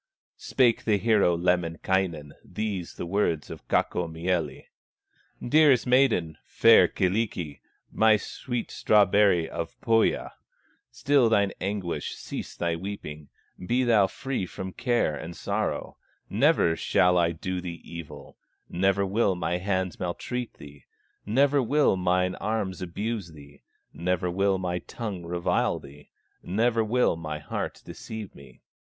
[0.37, 4.65] Spake the hero, Lemminkainen, These the words of Kaukomieli:
[5.47, 7.59] "Dearest maiden, fair Kyllikki,
[7.91, 10.31] My sweet strawberry of Pohya,
[10.89, 13.29] Still thine anguish, cease thy weeping,
[13.63, 15.97] Be thou free from care and sorrow,
[16.31, 20.85] Never shall I do thee evil, Never will my hands maltreat thee,
[21.27, 23.61] Never will mine arms abuse thee,
[23.93, 26.09] Never will my tongue revile thee,
[26.41, 28.61] Never will my heart deceive thee.